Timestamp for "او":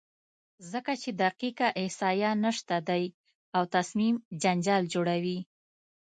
3.57-3.63